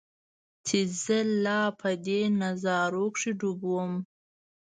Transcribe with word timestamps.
چې 0.65 0.79
زۀ 1.01 1.19
لا 1.43 1.61
پۀ 1.79 1.91
دې 2.05 2.21
نظارو 2.41 3.05
کښې 3.15 3.31
ډوب 3.39 3.59
ووم 3.65 3.93